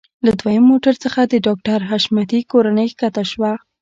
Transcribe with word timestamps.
له 0.25 0.31
دويم 0.39 0.63
موټر 0.71 0.95
څخه 1.03 1.21
د 1.25 1.33
ډاکټر 1.45 1.79
حشمتي 1.89 2.39
کورنۍ 2.51 2.87
ښکته 2.93 3.23
شوه. 3.31 3.51